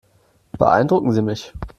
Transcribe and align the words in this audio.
Beeindrucken 0.57 1.11
Sie 1.11 1.21
mich. 1.21 1.53